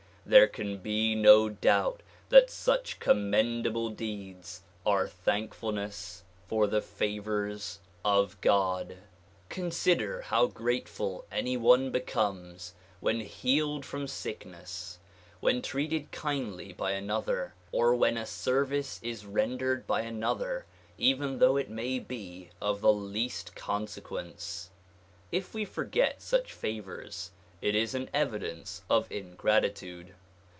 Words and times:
There 0.23 0.47
can 0.47 0.77
be 0.77 1.13
no 1.15 1.49
doubt 1.49 2.03
that 2.29 2.49
such 2.51 2.99
commendable 2.99 3.89
deeds 3.89 4.61
are 4.85 5.07
thankfulness 5.07 6.23
for 6.47 6.67
the 6.67 6.79
favors 6.79 7.79
of 8.05 8.39
God. 8.39 8.97
Consider 9.49 10.21
how 10.21 10.45
grateful 10.45 11.25
any 11.31 11.57
one 11.57 11.89
becomes 11.91 12.75
when 12.99 13.21
healed 13.21 13.83
from 13.83 14.07
sick 14.07 14.45
ness, 14.45 14.99
when 15.39 15.59
treated 15.61 16.11
kindly 16.11 16.71
by 16.71 16.91
another 16.91 17.55
or 17.71 17.95
when 17.95 18.15
a 18.15 18.27
service 18.27 18.99
is 19.01 19.25
rendered 19.25 19.87
by 19.87 20.01
another, 20.01 20.65
even 20.99 21.39
though 21.39 21.57
it 21.57 21.69
may 21.69 21.97
be 21.97 22.51
of 22.61 22.79
the 22.81 22.93
least 22.93 23.55
consequence. 23.55 24.69
If 25.31 25.55
we 25.55 25.65
forget 25.65 26.21
such 26.21 26.53
favors 26.53 27.31
it 27.59 27.75
is 27.75 27.93
an 27.93 28.09
evidence 28.11 28.81
of 28.89 29.11
ingratitude. 29.11 30.15